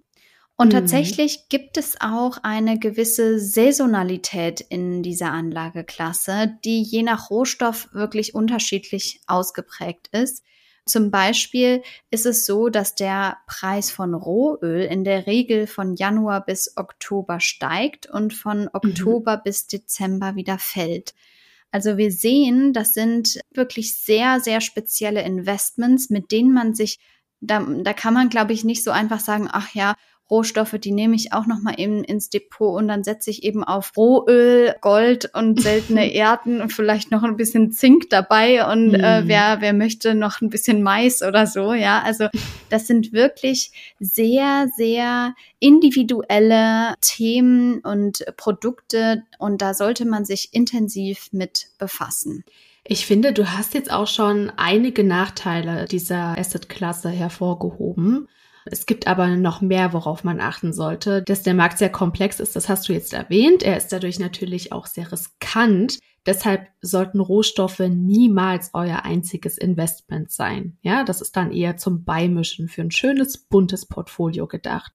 Und 0.56 0.68
mhm. 0.68 0.72
tatsächlich 0.72 1.50
gibt 1.50 1.78
es 1.78 2.00
auch 2.00 2.38
eine 2.44 2.78
gewisse 2.78 3.40
Saisonalität 3.40 4.62
in 4.62 5.02
dieser 5.02 5.32
Anlageklasse, 5.32 6.60
die 6.64 6.84
je 6.84 7.02
nach 7.02 7.32
Rohstoff 7.32 7.90
wirklich 7.92 8.36
unterschiedlich 8.36 9.22
ausgeprägt 9.26 10.10
ist. 10.12 10.44
Zum 10.86 11.12
Beispiel 11.12 11.82
ist 12.12 12.26
es 12.26 12.46
so, 12.46 12.68
dass 12.68 12.96
der 12.96 13.38
Preis 13.48 13.90
von 13.90 14.14
Rohöl 14.14 14.82
in 14.82 15.04
der 15.04 15.28
Regel 15.28 15.66
von 15.66 15.96
Januar 15.96 16.46
bis 16.46 16.76
Oktober 16.76 17.40
steigt 17.40 18.06
und 18.06 18.34
von 18.34 18.64
mhm. 18.64 18.70
Oktober 18.74 19.38
mhm. 19.38 19.42
bis 19.46 19.68
Dezember 19.68 20.36
wieder 20.36 20.60
fällt. 20.60 21.14
Also 21.72 21.98
wir 21.98 22.12
sehen, 22.12 22.74
das 22.74 22.94
sind 22.94 23.40
wirklich 23.52 23.98
sehr, 23.98 24.40
sehr 24.40 24.62
spezielle 24.62 25.24
Investments, 25.24 26.10
mit 26.10 26.32
denen 26.32 26.54
man 26.54 26.76
sich 26.76 27.00
da, 27.40 27.60
da 27.60 27.94
kann 27.94 28.14
man, 28.14 28.30
glaube 28.30 28.54
ich, 28.54 28.64
nicht 28.64 28.84
so 28.84 28.92
einfach 28.92 29.20
sagen, 29.20 29.50
ach 29.52 29.74
ja, 29.74 29.96
Rohstoffe, 30.30 30.76
die 30.80 30.92
nehme 30.92 31.16
ich 31.16 31.34
auch 31.34 31.46
nochmal 31.46 31.76
eben 31.78 32.04
ins 32.04 32.30
Depot 32.30 32.78
und 32.78 32.88
dann 32.88 33.04
setze 33.04 33.30
ich 33.30 33.44
eben 33.44 33.64
auf 33.64 33.92
Rohöl, 33.98 34.76
Gold 34.82 35.30
und 35.34 35.62
seltene 35.62 36.12
Erden 36.14 36.62
und 36.62 36.72
vielleicht 36.72 37.12
noch 37.12 37.24
ein 37.24 37.36
bisschen 37.36 37.72
Zink 37.72 38.10
dabei 38.10 38.72
und 38.72 38.94
äh, 38.96 39.22
mhm. 39.22 39.28
wer, 39.28 39.58
wer 39.60 39.74
möchte 39.74 40.16
noch 40.16 40.42
ein 40.42 40.50
bisschen 40.50 40.82
Mais 40.82 41.22
oder 41.22 41.46
so, 41.46 41.74
ja. 41.74 42.02
Also 42.02 42.28
das 42.70 42.88
sind 42.88 43.14
wirklich 43.14 43.72
sehr, 44.00 44.70
sehr 44.76 45.36
individuelle 45.60 46.96
Themen 47.02 47.80
und 47.80 48.26
Produkte 48.38 49.24
und 49.38 49.62
da 49.62 49.74
sollte 49.74 50.06
man 50.06 50.26
sich 50.26 50.50
intensiv 50.54 51.30
mit 51.32 51.68
befassen. 51.78 52.44
Ich 52.86 53.06
finde, 53.06 53.32
du 53.32 53.52
hast 53.52 53.74
jetzt 53.74 53.92
auch 53.92 54.08
schon 54.08 54.52
einige 54.58 55.04
Nachteile 55.04 55.86
dieser 55.86 56.38
Asset-Klasse 56.38 57.10
hervorgehoben. 57.10 58.28
Es 58.66 58.86
gibt 58.86 59.08
aber 59.08 59.28
noch 59.28 59.62
mehr, 59.62 59.94
worauf 59.94 60.24
man 60.24 60.40
achten 60.40 60.74
sollte. 60.74 61.22
Dass 61.24 61.44
der 61.44 61.54
Markt 61.54 61.78
sehr 61.78 61.92
komplex 61.92 62.40
ist, 62.40 62.56
das 62.56 62.70
hast 62.70 62.88
du 62.88 62.94
jetzt 62.94 63.14
erwähnt. 63.14 63.64
Er 63.64 63.78
ist 63.78 63.90
dadurch 63.90 64.20
natürlich 64.20 64.72
auch 64.72 64.88
sehr 64.88 65.12
riskant. 65.12 66.00
Deshalb 66.26 66.68
sollten 66.82 67.20
Rohstoffe 67.20 67.80
niemals 67.80 68.70
euer 68.74 69.04
einziges 69.04 69.58
Investment 69.58 70.32
sein. 70.32 70.78
Ja, 70.82 71.04
das 71.04 71.22
ist 71.22 71.36
dann 71.36 71.52
eher 71.52 71.76
zum 71.76 72.06
Beimischen 72.06 72.70
für 72.70 72.82
ein 72.82 72.92
schönes, 72.92 73.38
buntes 73.38 73.86
Portfolio 73.86 74.48
gedacht. 74.48 74.94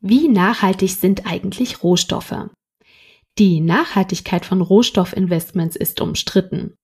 Wie 0.00 0.28
nachhaltig 0.28 0.90
sind 0.90 1.26
eigentlich 1.26 1.82
Rohstoffe? 1.82 2.48
Die 3.38 3.60
Nachhaltigkeit 3.60 4.46
von 4.46 4.60
Rohstoffinvestments 4.60 5.76
ist 5.76 6.00
umstritten. 6.00 6.76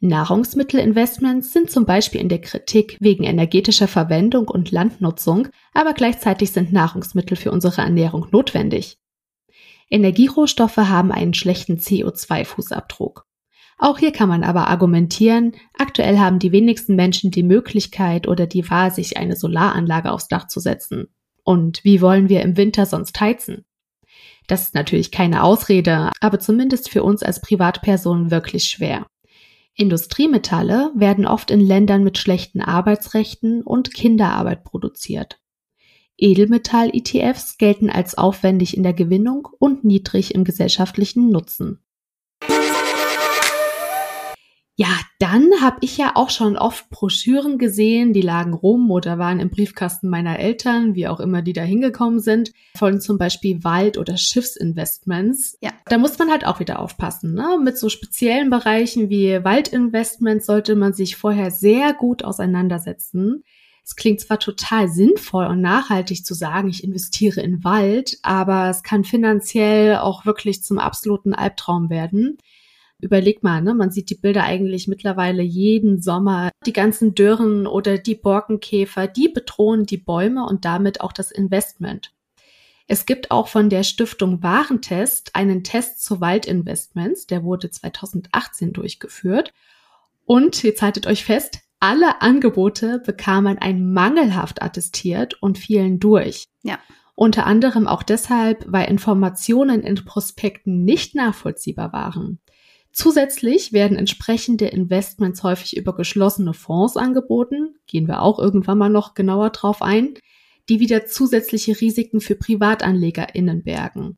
Nahrungsmittelinvestments 0.00 1.52
sind 1.52 1.70
zum 1.70 1.84
Beispiel 1.84 2.22
in 2.22 2.30
der 2.30 2.40
Kritik 2.40 2.96
wegen 3.00 3.24
energetischer 3.24 3.86
Verwendung 3.86 4.48
und 4.48 4.70
Landnutzung, 4.70 5.48
aber 5.74 5.92
gleichzeitig 5.92 6.52
sind 6.52 6.72
Nahrungsmittel 6.72 7.36
für 7.36 7.52
unsere 7.52 7.82
Ernährung 7.82 8.26
notwendig. 8.30 8.98
Energierohstoffe 9.90 10.78
haben 10.78 11.12
einen 11.12 11.34
schlechten 11.34 11.76
CO2-Fußabdruck. 11.76 13.24
Auch 13.76 13.98
hier 13.98 14.12
kann 14.12 14.28
man 14.28 14.42
aber 14.42 14.68
argumentieren, 14.68 15.52
aktuell 15.76 16.18
haben 16.18 16.38
die 16.38 16.52
wenigsten 16.52 16.96
Menschen 16.96 17.30
die 17.30 17.42
Möglichkeit 17.42 18.26
oder 18.26 18.46
die 18.46 18.68
Wahl, 18.70 18.92
sich 18.92 19.18
eine 19.18 19.36
Solaranlage 19.36 20.12
aufs 20.12 20.28
Dach 20.28 20.46
zu 20.46 20.60
setzen. 20.60 21.08
Und 21.44 21.84
wie 21.84 22.00
wollen 22.00 22.28
wir 22.28 22.42
im 22.42 22.56
Winter 22.56 22.86
sonst 22.86 23.20
heizen? 23.20 23.64
Das 24.46 24.62
ist 24.62 24.74
natürlich 24.74 25.10
keine 25.10 25.42
Ausrede, 25.42 26.10
aber 26.20 26.38
zumindest 26.38 26.90
für 26.90 27.02
uns 27.02 27.22
als 27.22 27.40
Privatpersonen 27.40 28.30
wirklich 28.30 28.64
schwer. 28.64 29.06
Industriemetalle 29.74 30.92
werden 30.94 31.26
oft 31.26 31.50
in 31.50 31.60
Ländern 31.60 32.04
mit 32.04 32.18
schlechten 32.18 32.60
Arbeitsrechten 32.60 33.62
und 33.62 33.94
Kinderarbeit 33.94 34.64
produziert. 34.64 35.40
Edelmetall-ETFs 36.16 37.56
gelten 37.56 37.88
als 37.88 38.16
aufwendig 38.18 38.76
in 38.76 38.82
der 38.82 38.92
Gewinnung 38.92 39.48
und 39.58 39.84
niedrig 39.84 40.34
im 40.34 40.44
gesellschaftlichen 40.44 41.30
Nutzen. 41.30 41.82
Ja, 44.80 44.98
dann 45.18 45.60
habe 45.60 45.76
ich 45.82 45.98
ja 45.98 46.12
auch 46.14 46.30
schon 46.30 46.56
oft 46.56 46.88
Broschüren 46.88 47.58
gesehen, 47.58 48.14
die 48.14 48.22
lagen 48.22 48.54
rum 48.54 48.90
oder 48.90 49.18
waren 49.18 49.38
im 49.38 49.50
Briefkasten 49.50 50.08
meiner 50.08 50.38
Eltern, 50.38 50.94
wie 50.94 51.06
auch 51.06 51.20
immer 51.20 51.42
die 51.42 51.52
da 51.52 51.60
hingekommen 51.60 52.18
sind, 52.18 52.54
von 52.78 52.98
zum 52.98 53.18
Beispiel 53.18 53.62
Wald- 53.62 53.98
oder 53.98 54.16
Schiffsinvestments. 54.16 55.58
Ja. 55.60 55.72
Da 55.84 55.98
muss 55.98 56.18
man 56.18 56.30
halt 56.30 56.46
auch 56.46 56.60
wieder 56.60 56.78
aufpassen. 56.78 57.34
Ne? 57.34 57.58
Mit 57.62 57.76
so 57.76 57.90
speziellen 57.90 58.48
Bereichen 58.48 59.10
wie 59.10 59.44
Waldinvestments 59.44 60.46
sollte 60.46 60.74
man 60.76 60.94
sich 60.94 61.16
vorher 61.16 61.50
sehr 61.50 61.92
gut 61.92 62.24
auseinandersetzen. 62.24 63.44
Es 63.84 63.96
klingt 63.96 64.20
zwar 64.20 64.38
total 64.38 64.88
sinnvoll 64.88 65.44
und 65.44 65.60
nachhaltig 65.60 66.24
zu 66.24 66.32
sagen, 66.32 66.70
ich 66.70 66.84
investiere 66.84 67.42
in 67.42 67.64
Wald, 67.64 68.16
aber 68.22 68.70
es 68.70 68.82
kann 68.82 69.04
finanziell 69.04 69.96
auch 69.98 70.24
wirklich 70.24 70.62
zum 70.62 70.78
absoluten 70.78 71.34
Albtraum 71.34 71.90
werden 71.90 72.38
überleg 73.02 73.42
mal, 73.42 73.62
ne, 73.62 73.74
man 73.74 73.90
sieht 73.90 74.10
die 74.10 74.14
Bilder 74.14 74.44
eigentlich 74.44 74.88
mittlerweile 74.88 75.42
jeden 75.42 76.00
Sommer. 76.00 76.50
Die 76.66 76.72
ganzen 76.72 77.14
Dürren 77.14 77.66
oder 77.66 77.98
die 77.98 78.14
Borkenkäfer, 78.14 79.06
die 79.06 79.28
bedrohen 79.28 79.86
die 79.86 79.98
Bäume 79.98 80.44
und 80.46 80.64
damit 80.64 81.00
auch 81.00 81.12
das 81.12 81.30
Investment. 81.30 82.12
Es 82.86 83.06
gibt 83.06 83.30
auch 83.30 83.46
von 83.46 83.70
der 83.70 83.84
Stiftung 83.84 84.42
Warentest 84.42 85.36
einen 85.36 85.62
Test 85.62 86.04
zu 86.04 86.20
Waldinvestments, 86.20 87.28
der 87.28 87.44
wurde 87.44 87.70
2018 87.70 88.72
durchgeführt. 88.72 89.52
Und 90.26 90.62
jetzt 90.64 90.82
haltet 90.82 91.06
euch 91.06 91.24
fest, 91.24 91.60
alle 91.78 92.20
Angebote 92.20 92.98
bekamen 92.98 93.58
ein 93.58 93.92
mangelhaft 93.92 94.60
attestiert 94.60 95.40
und 95.40 95.56
fielen 95.56 96.00
durch. 96.00 96.44
Ja. 96.62 96.78
Unter 97.14 97.46
anderem 97.46 97.86
auch 97.86 98.02
deshalb, 98.02 98.64
weil 98.66 98.90
Informationen 98.90 99.82
in 99.82 100.04
Prospekten 100.04 100.84
nicht 100.84 101.14
nachvollziehbar 101.14 101.92
waren. 101.92 102.40
Zusätzlich 102.92 103.72
werden 103.72 103.96
entsprechende 103.96 104.66
Investments 104.66 105.42
häufig 105.42 105.76
über 105.76 105.94
geschlossene 105.94 106.54
Fonds 106.54 106.96
angeboten, 106.96 107.76
gehen 107.86 108.08
wir 108.08 108.22
auch 108.22 108.38
irgendwann 108.38 108.78
mal 108.78 108.88
noch 108.88 109.14
genauer 109.14 109.50
drauf 109.50 109.80
ein, 109.80 110.14
die 110.68 110.80
wieder 110.80 111.06
zusätzliche 111.06 111.80
Risiken 111.80 112.20
für 112.20 112.34
PrivatanlegerInnen 112.34 113.62
bergen. 113.62 114.16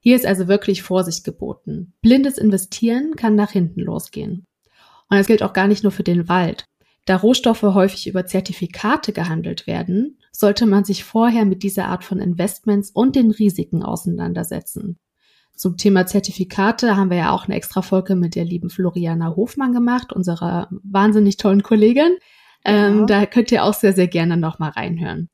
Hier 0.00 0.16
ist 0.16 0.26
also 0.26 0.48
wirklich 0.48 0.82
Vorsicht 0.82 1.24
geboten. 1.24 1.94
Blindes 2.02 2.38
Investieren 2.38 3.16
kann 3.16 3.34
nach 3.34 3.50
hinten 3.50 3.80
losgehen. 3.80 4.46
Und 5.10 5.16
das 5.16 5.26
gilt 5.26 5.42
auch 5.42 5.52
gar 5.52 5.66
nicht 5.66 5.82
nur 5.82 5.92
für 5.92 6.04
den 6.04 6.28
Wald. 6.28 6.64
Da 7.04 7.16
Rohstoffe 7.16 7.62
häufig 7.62 8.06
über 8.06 8.26
Zertifikate 8.26 9.12
gehandelt 9.12 9.66
werden, 9.66 10.18
sollte 10.30 10.66
man 10.66 10.84
sich 10.84 11.04
vorher 11.04 11.46
mit 11.46 11.62
dieser 11.62 11.86
Art 11.86 12.04
von 12.04 12.20
Investments 12.20 12.90
und 12.90 13.16
den 13.16 13.30
Risiken 13.30 13.82
auseinandersetzen. 13.82 14.98
Zum 15.58 15.76
Thema 15.76 16.06
Zertifikate 16.06 16.96
haben 16.96 17.10
wir 17.10 17.16
ja 17.16 17.30
auch 17.32 17.46
eine 17.46 17.56
extra 17.56 17.82
Folge 17.82 18.14
mit 18.14 18.36
der 18.36 18.44
lieben 18.44 18.70
Floriana 18.70 19.34
Hofmann 19.34 19.72
gemacht, 19.72 20.12
unserer 20.12 20.68
wahnsinnig 20.84 21.36
tollen 21.36 21.64
Kollegin. 21.64 22.16
Ähm, 22.64 22.92
genau. 22.92 23.06
da 23.06 23.26
könnt 23.26 23.50
ihr 23.50 23.64
auch 23.64 23.74
sehr, 23.74 23.92
sehr 23.92 24.06
gerne 24.06 24.36
nochmal 24.36 24.70
reinhören. 24.70 25.28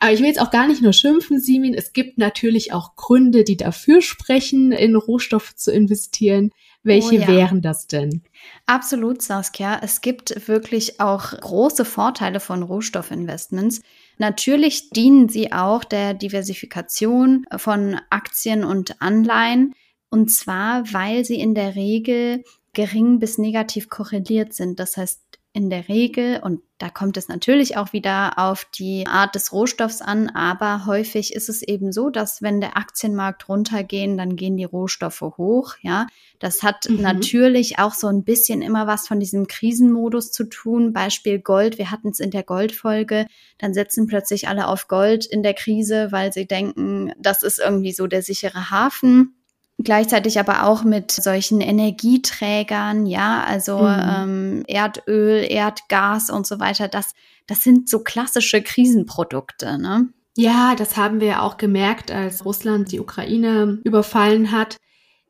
Aber 0.00 0.12
ich 0.12 0.18
will 0.18 0.26
jetzt 0.26 0.40
auch 0.40 0.50
gar 0.50 0.66
nicht 0.66 0.82
nur 0.82 0.92
schimpfen, 0.92 1.40
Simin. 1.40 1.74
Es 1.74 1.92
gibt 1.92 2.18
natürlich 2.18 2.72
auch 2.72 2.96
Gründe, 2.96 3.44
die 3.44 3.56
dafür 3.56 4.02
sprechen, 4.02 4.72
in 4.72 4.96
Rohstoffe 4.96 5.54
zu 5.54 5.70
investieren. 5.70 6.50
Welche 6.82 7.16
oh, 7.16 7.20
ja. 7.20 7.28
wären 7.28 7.62
das 7.62 7.86
denn? 7.86 8.22
Absolut, 8.66 9.22
Saskia. 9.22 9.78
Es 9.80 10.00
gibt 10.00 10.48
wirklich 10.48 11.00
auch 11.00 11.38
große 11.38 11.84
Vorteile 11.84 12.40
von 12.40 12.64
Rohstoffinvestments. 12.64 13.82
Natürlich 14.18 14.90
dienen 14.90 15.28
sie 15.28 15.52
auch 15.52 15.84
der 15.84 16.12
Diversifikation 16.12 17.46
von 17.56 18.00
Aktien 18.10 18.64
und 18.64 19.00
Anleihen. 19.00 19.74
Und 20.10 20.30
zwar, 20.30 20.92
weil 20.92 21.24
sie 21.24 21.40
in 21.40 21.54
der 21.54 21.76
Regel 21.76 22.42
gering 22.72 23.18
bis 23.18 23.38
negativ 23.38 23.88
korreliert 23.88 24.54
sind. 24.54 24.80
Das 24.80 24.96
heißt, 24.96 25.37
in 25.58 25.70
der 25.70 25.88
Regel, 25.88 26.38
und 26.40 26.60
da 26.78 26.88
kommt 26.88 27.16
es 27.16 27.26
natürlich 27.26 27.76
auch 27.76 27.92
wieder 27.92 28.38
auf 28.38 28.64
die 28.64 29.08
Art 29.08 29.34
des 29.34 29.52
Rohstoffs 29.52 30.00
an, 30.00 30.28
aber 30.28 30.86
häufig 30.86 31.34
ist 31.34 31.48
es 31.48 31.62
eben 31.62 31.90
so, 31.90 32.10
dass 32.10 32.42
wenn 32.42 32.60
der 32.60 32.76
Aktienmarkt 32.76 33.48
runtergehen, 33.48 34.16
dann 34.16 34.36
gehen 34.36 34.56
die 34.56 34.62
Rohstoffe 34.62 35.20
hoch, 35.20 35.74
ja. 35.82 36.06
Das 36.38 36.62
hat 36.62 36.88
mhm. 36.88 37.00
natürlich 37.02 37.80
auch 37.80 37.92
so 37.92 38.06
ein 38.06 38.22
bisschen 38.22 38.62
immer 38.62 38.86
was 38.86 39.08
von 39.08 39.18
diesem 39.18 39.48
Krisenmodus 39.48 40.30
zu 40.30 40.44
tun. 40.44 40.92
Beispiel 40.92 41.40
Gold, 41.40 41.76
wir 41.76 41.90
hatten 41.90 42.10
es 42.10 42.20
in 42.20 42.30
der 42.30 42.44
Goldfolge, 42.44 43.26
dann 43.58 43.74
setzen 43.74 44.06
plötzlich 44.06 44.46
alle 44.46 44.68
auf 44.68 44.86
Gold 44.86 45.26
in 45.26 45.42
der 45.42 45.54
Krise, 45.54 46.12
weil 46.12 46.32
sie 46.32 46.46
denken, 46.46 47.12
das 47.18 47.42
ist 47.42 47.58
irgendwie 47.58 47.92
so 47.92 48.06
der 48.06 48.22
sichere 48.22 48.70
Hafen 48.70 49.34
gleichzeitig 49.78 50.38
aber 50.38 50.64
auch 50.64 50.84
mit 50.84 51.10
solchen 51.10 51.60
Energieträgern, 51.60 53.06
ja, 53.06 53.44
also 53.44 53.78
mhm. 53.78 54.10
ähm, 54.16 54.64
Erdöl, 54.66 55.46
Erdgas 55.48 56.30
und 56.30 56.46
so 56.46 56.60
weiter. 56.60 56.88
Das, 56.88 57.14
das 57.46 57.62
sind 57.62 57.88
so 57.88 58.00
klassische 58.00 58.62
Krisenprodukte, 58.62 59.78
ne? 59.78 60.08
Ja, 60.36 60.76
das 60.76 60.96
haben 60.96 61.20
wir 61.20 61.42
auch 61.42 61.56
gemerkt, 61.56 62.12
als 62.12 62.44
Russland 62.44 62.92
die 62.92 63.00
Ukraine 63.00 63.80
überfallen 63.82 64.52
hat. 64.52 64.76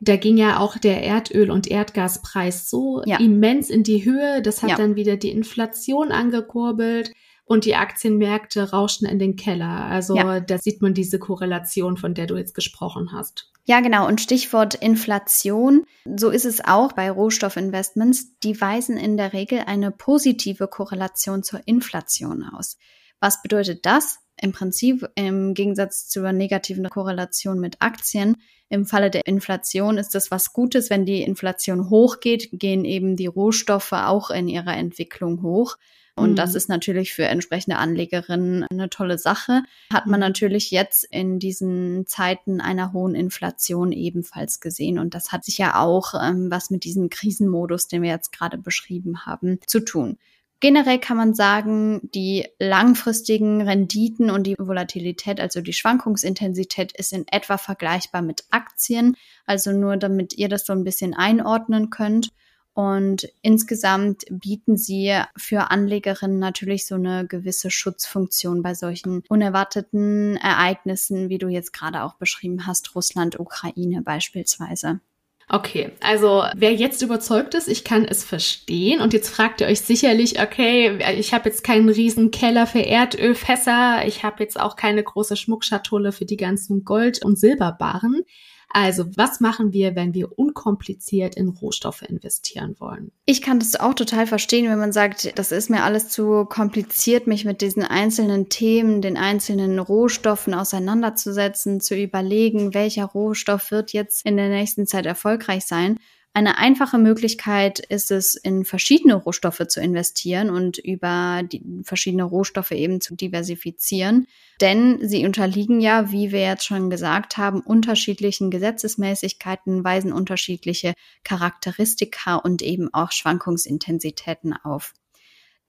Da 0.01 0.17
ging 0.17 0.37
ja 0.37 0.59
auch 0.59 0.77
der 0.77 1.03
Erdöl- 1.03 1.51
und 1.51 1.67
Erdgaspreis 1.67 2.69
so 2.69 3.03
ja. 3.07 3.19
immens 3.19 3.71
in 3.71 3.85
die 3.85 4.05
Höhe. 4.05 4.43
Das 4.43 4.63
hat 4.63 4.71
ja. 4.71 4.77
dann 4.77 4.97
wieder 4.97 5.17
die 5.17 5.31
Inflation 5.31 6.13
angekurbelt 6.13 7.13
und 7.49 7.65
die 7.65 7.75
Aktienmärkte 7.75 8.71
rauschten 8.71 9.09
in 9.09 9.19
den 9.19 9.37
Keller. 9.37 9.87
Also 9.87 10.17
ja. 10.17 10.39
da 10.41 10.59
sieht 10.59 10.83
man 10.83 10.93
diese 10.93 11.19
Korrelation, 11.19 11.97
von 11.97 12.13
der 12.13 12.27
du 12.27 12.37
jetzt 12.37 12.55
gesprochen 12.55 13.11
hast. 13.13 13.51
Ja, 13.65 13.81
genau. 13.81 14.07
Und 14.07 14.21
Stichwort 14.21 14.75
Inflation. 14.75 15.85
So 16.17 16.29
ist 16.29 16.45
es 16.45 16.63
auch 16.65 16.93
bei 16.93 17.11
Rohstoffinvestments. 17.11 18.39
Die 18.41 18.61
weisen 18.61 18.99
in 18.99 19.17
der 19.17 19.33
Regel 19.33 19.61
eine 19.67 19.91
positive 19.91 20.69
Korrelation 20.69 21.43
zur 21.43 21.61
Inflation 21.65 22.45
aus. 22.45 22.77
Was 23.19 23.43
bedeutet 23.43 23.85
das? 23.87 24.19
Im 24.41 24.53
Prinzip 24.53 25.09
im 25.17 25.55
Gegensatz 25.55 26.09
zur 26.09 26.33
negativen 26.33 26.89
Korrelation 26.89 27.59
mit 27.61 27.77
Aktien. 27.81 28.37
Im 28.69 28.85
Falle 28.85 29.11
der 29.11 29.27
Inflation 29.27 29.97
ist 29.97 30.15
das 30.15 30.31
was 30.31 30.53
Gutes. 30.53 30.91
Wenn 30.91 31.07
die 31.07 31.23
Inflation 31.23 31.89
hochgeht, 31.89 32.51
gehen 32.53 32.85
eben 32.85 33.17
die 33.17 33.27
Rohstoffe 33.27 33.93
auch 33.93 34.31
in 34.31 34.49
ihrer 34.49 34.77
Entwicklung 34.77 35.43
hoch. 35.43 35.77
Und 36.19 36.33
mhm. 36.33 36.37
das 36.37 36.55
ist 36.55 36.69
natürlich 36.69 37.13
für 37.13 37.25
entsprechende 37.25 37.77
Anlegerinnen 37.77 38.65
eine 38.71 38.91
tolle 38.91 39.19
Sache. 39.19 39.63
Hat 39.93 40.07
man 40.07 40.21
mhm. 40.21 40.27
natürlich 40.27 40.71
jetzt 40.71 41.05
in 41.05 41.39
diesen 41.39 42.07
Zeiten 42.07 42.61
einer 42.61 42.93
hohen 42.93 43.15
Inflation 43.15 43.93
ebenfalls 43.93 44.61
gesehen. 44.61 44.99
Und 44.99 45.15
das 45.15 45.33
hat 45.33 45.45
sich 45.45 45.59
ja 45.59 45.81
auch 45.81 46.15
ähm, 46.15 46.51
was 46.51 46.71
mit 46.71 46.85
diesem 46.85 47.11
Krisenmodus, 47.11 47.89
den 47.89 48.03
wir 48.03 48.11
jetzt 48.11 48.33
gerade 48.33 48.59
beschrieben 48.59 49.27
haben, 49.27 49.59
zu 49.67 49.81
tun. 49.81 50.19
Generell 50.61 50.99
kann 50.99 51.17
man 51.17 51.35
sagen, 51.35 52.01
die 52.15 52.49
langfristigen 52.59 53.61
Renditen 53.63 54.29
und 54.29 54.45
die 54.45 54.57
Volatilität, 54.59 55.39
also 55.41 55.61
die 55.61 55.73
Schwankungsintensität, 55.73 56.91
ist 56.99 57.13
in 57.13 57.29
etwa 57.29 57.59
vergleichbar 57.59 58.23
mit 58.23 58.43
Aktien. 58.51 59.17
Also 59.47 59.71
nur 59.71 59.97
damit 59.97 60.37
ihr 60.37 60.49
das 60.49 60.67
so 60.67 60.73
ein 60.73 60.83
bisschen 60.83 61.15
einordnen 61.15 61.91
könnt. 61.91 62.31
Und 62.79 63.29
insgesamt 63.43 64.23
bieten 64.31 64.77
sie 64.77 65.13
für 65.37 65.73
Anlegerinnen 65.73 66.39
natürlich 66.39 66.87
so 66.87 66.95
eine 66.95 67.27
gewisse 67.27 67.73
Schutzfunktion 67.73 68.63
bei 68.63 68.75
solchen 68.75 69.25
unerwarteten 69.29 70.37
Ereignissen, 70.37 71.29
wie 71.29 71.39
du 71.39 71.49
jetzt 71.49 71.73
gerade 71.73 72.05
auch 72.05 72.15
beschrieben 72.15 72.69
hast, 72.69 72.95
Russland, 72.95 73.41
Ukraine 73.41 74.03
beispielsweise. 74.03 75.01
Okay, 75.49 75.91
also 76.01 76.45
wer 76.55 76.73
jetzt 76.73 77.03
überzeugt 77.03 77.55
ist, 77.55 77.67
ich 77.67 77.83
kann 77.83 78.05
es 78.05 78.23
verstehen. 78.23 79.01
Und 79.01 79.13
jetzt 79.13 79.29
fragt 79.29 79.61
ihr 79.61 79.67
euch 79.67 79.81
sicherlich, 79.81 80.41
okay, 80.41 81.01
ich 81.19 81.35
habe 81.35 81.49
jetzt 81.49 81.65
keinen 81.65 81.89
riesen 81.89 82.31
Keller 82.31 82.69
für 82.69 82.87
Erdölfässer, 82.87 84.07
ich 84.07 84.23
habe 84.23 84.45
jetzt 84.45 84.61
auch 84.61 84.77
keine 84.77 85.03
große 85.03 85.35
Schmuckschatulle 85.35 86.13
für 86.13 86.27
die 86.27 86.37
ganzen 86.37 86.85
Gold- 86.85 87.25
und 87.25 87.41
Silberbarren. 87.41 88.23
Also, 88.71 89.07
was 89.17 89.41
machen 89.41 89.73
wir, 89.73 89.97
wenn 89.97 90.13
wir 90.13 90.39
unkompliziert 90.39 91.37
in 91.37 91.49
Rohstoffe 91.49 92.03
investieren 92.03 92.77
wollen? 92.79 93.13
Ich 93.25 93.41
kann 93.41 93.59
das 93.59 93.77
auch 93.77 93.95
total 93.95 94.27
verstehen, 94.27 94.69
wenn 94.69 94.79
man 94.79 94.93
sagt, 94.93 95.39
das 95.39 95.53
ist 95.53 95.71
mir 95.71 95.85
alles 95.85 96.11
zu 96.11 96.45
kompliziert, 96.45 97.27
mich 97.27 97.47
mit 97.47 97.63
diesen 97.63 97.83
einzelnen 97.83 98.51
Themen, 98.51 99.01
den 99.01 99.17
einzelnen 99.17 99.79
Rohstoffen 99.79 100.53
auseinanderzusetzen, 100.53 101.81
zu 101.81 101.97
überlegen, 101.97 102.75
welcher 102.75 103.07
Rohstoff 103.07 103.71
wird 103.71 103.95
jetzt 103.95 104.27
in 104.27 104.37
der 104.37 104.51
nächsten 104.51 104.87
Zeit 104.87 105.07
erfolgreich 105.07 105.65
sein. 105.65 105.99
Eine 106.35 106.59
einfache 106.59 106.99
Möglichkeit 106.99 107.81
ist 107.81 108.11
es, 108.11 108.37
in 108.37 108.65
verschiedene 108.65 109.15
Rohstoffe 109.15 109.67
zu 109.67 109.81
investieren 109.81 110.51
und 110.51 110.79
über 110.79 111.43
die 111.43 111.63
verschiedene 111.83 112.23
Rohstoffe 112.23 112.71
eben 112.71 113.01
zu 113.01 113.17
diversifizieren. 113.17 114.27
Denn 114.61 114.99
sie 115.09 115.25
unterliegen 115.25 115.81
ja, 115.81 116.13
wie 116.13 116.31
wir 116.31 116.43
jetzt 116.43 116.65
schon 116.65 116.91
gesagt 116.91 117.39
haben, 117.39 117.61
unterschiedlichen 117.61 118.51
Gesetzesmäßigkeiten, 118.51 119.83
weisen 119.83 120.13
unterschiedliche 120.13 120.95
Charakteristika 121.25 122.37
und 122.37 122.63
eben 122.63 122.93
auch 122.93 123.11
Schwankungsintensitäten 123.11 124.53
auf. 124.53 124.95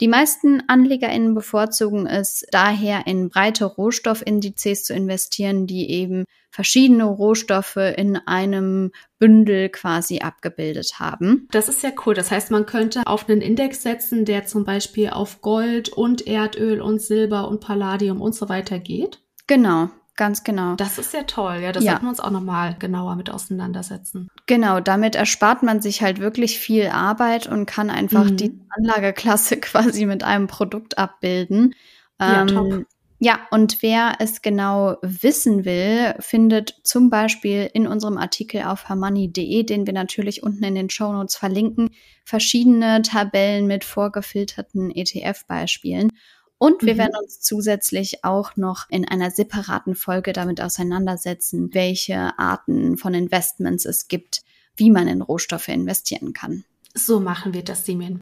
Die 0.01 0.08
meisten 0.08 0.63
AnlegerInnen 0.68 1.34
bevorzugen 1.34 2.08
es 2.08 2.46
daher, 2.51 3.06
in 3.06 3.29
breite 3.29 3.65
Rohstoffindizes 3.65 4.84
zu 4.84 4.94
investieren, 4.94 5.68
die 5.68 5.89
eben 5.89 6.24
verschiedene 6.51 7.03
Rohstoffe 7.03 7.75
in 7.75 8.15
einem 8.15 8.91
Bündel 9.20 9.70
quasi 9.70 10.20
abgebildet 10.20 11.00
haben. 11.00 11.48
Das 11.51 11.68
ist 11.68 11.84
ja 11.84 11.91
cool. 12.06 12.13
Das 12.13 12.32
heißt, 12.32 12.50
man 12.50 12.65
könnte 12.65 13.06
auf 13.06 13.27
einen 13.27 13.41
Index 13.41 13.84
setzen, 13.84 14.25
der 14.25 14.46
zum 14.46 14.63
Beispiel 14.63 15.10
auf 15.10 15.41
Gold 15.41 15.89
und 15.89 16.25
Erdöl 16.25 16.82
und 16.82 17.01
Silber 17.01 17.48
und 17.50 17.60
Palladium 17.60 18.22
und 18.22 18.34
so 18.34 18.50
weiter 18.50 18.79
geht. 18.79 19.20
Genau. 19.48 19.89
Ganz 20.20 20.44
genau. 20.44 20.76
Das 20.76 20.98
ist 20.98 21.14
ja 21.14 21.24
toll. 21.24 21.60
Ja, 21.62 21.72
das 21.72 21.82
ja. 21.82 21.92
sollten 21.92 22.06
wir 22.08 22.10
uns 22.10 22.20
auch 22.20 22.30
nochmal 22.30 22.76
genauer 22.78 23.16
mit 23.16 23.30
auseinandersetzen. 23.30 24.28
Genau, 24.48 24.82
damit 24.82 25.16
erspart 25.16 25.64
man 25.64 25.82
sich 25.82 26.02
halt 26.02 26.20
wirklich 26.20 26.60
viel 26.60 26.88
Arbeit 26.88 27.48
und 27.48 27.66
kann 27.66 27.90
einfach 27.90 28.26
mhm. 28.26 28.36
die 28.36 28.60
Anlageklasse 28.68 29.56
quasi 29.62 30.06
mit 30.06 30.26
einem 30.26 30.48
Produkt 30.48 30.98
abbilden. 30.98 31.74
Ja, 32.20 32.42
ähm, 32.42 32.48
top. 32.48 32.86
Ja, 33.20 33.40
und 33.52 33.82
wer 33.82 34.18
es 34.20 34.42
genau 34.42 34.98
wissen 35.02 35.64
will, 35.64 36.16
findet 36.20 36.76
zum 36.84 37.10
Beispiel 37.10 37.70
in 37.74 37.88
unserem 37.88 38.18
Artikel 38.18 38.64
auf 38.64 38.90
hermoney.de, 38.90 39.64
den 39.64 39.86
wir 39.86 39.94
natürlich 39.94 40.44
unten 40.44 40.66
in 40.66 40.75
den 40.75 40.90
Show 40.90 41.14
Notes 41.14 41.38
verlinken, 41.38 41.92
verschiedene 42.25 43.03
Tabellen 43.03 43.68
mit 43.68 43.86
vorgefilterten 43.86 44.92
ETF-Beispielen. 44.92 46.12
Und 46.59 46.83
wir 46.83 46.93
mhm. 46.93 46.98
werden 47.00 47.15
uns 47.22 47.39
zusätzlich 47.39 48.24
auch 48.24 48.57
noch 48.57 48.85
in 48.89 49.07
einer 49.07 49.31
separaten 49.31 49.95
Folge 49.95 50.33
damit 50.33 50.61
auseinandersetzen, 50.61 51.74
welche 51.74 52.37
Arten 52.37 52.98
von 52.98 53.13
Investments 53.13 53.85
es 53.85 54.09
gibt, 54.09 54.41
wie 54.75 54.91
man 54.91 55.07
in 55.07 55.22
Rohstoffe 55.22 55.69
investieren 55.69 56.33
kann. 56.33 56.65
So 56.93 57.19
machen 57.19 57.53
wir 57.53 57.63
das, 57.63 57.85
Simin. 57.85 58.22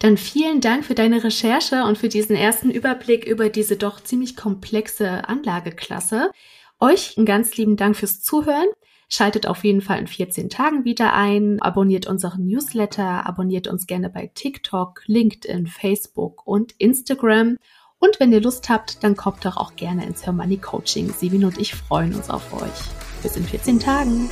Dann 0.00 0.16
vielen 0.16 0.60
Dank 0.60 0.84
für 0.84 0.94
deine 0.94 1.22
Recherche 1.24 1.84
und 1.84 1.96
für 1.96 2.08
diesen 2.08 2.36
ersten 2.36 2.70
Überblick 2.70 3.24
über 3.24 3.48
diese 3.48 3.76
doch 3.76 4.02
ziemlich 4.02 4.36
komplexe 4.36 5.28
Anlageklasse. 5.28 6.30
Euch 6.80 7.16
einen 7.16 7.24
ganz 7.24 7.56
lieben 7.56 7.76
Dank 7.76 7.96
fürs 7.96 8.20
Zuhören. 8.20 8.66
Schaltet 9.08 9.46
auf 9.46 9.62
jeden 9.62 9.80
Fall 9.80 10.00
in 10.00 10.08
14 10.08 10.50
Tagen 10.50 10.84
wieder 10.84 11.14
ein, 11.14 11.62
abonniert 11.62 12.06
unseren 12.08 12.44
Newsletter, 12.44 13.24
abonniert 13.24 13.68
uns 13.68 13.86
gerne 13.86 14.10
bei 14.10 14.30
TikTok, 14.34 15.02
LinkedIn, 15.06 15.68
Facebook 15.68 16.44
und 16.44 16.74
Instagram. 16.78 17.56
Und 17.98 18.20
wenn 18.20 18.32
ihr 18.32 18.40
Lust 18.40 18.68
habt, 18.68 19.02
dann 19.02 19.16
kommt 19.16 19.44
doch 19.44 19.56
auch 19.56 19.74
gerne 19.76 20.04
ins 20.04 20.26
Her 20.26 20.32
Money 20.32 20.58
Coaching. 20.58 21.12
Sieben 21.12 21.44
und 21.44 21.58
ich 21.58 21.74
freuen 21.74 22.14
uns 22.14 22.28
auf 22.28 22.52
euch. 22.52 23.22
Bis 23.22 23.36
in 23.36 23.44
14 23.44 23.80
Tagen. 23.80 24.30